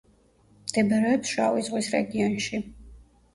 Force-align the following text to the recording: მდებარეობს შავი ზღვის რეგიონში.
მდებარეობს 0.69 1.33
შავი 1.33 1.67
ზღვის 1.67 1.91
რეგიონში. 1.97 2.63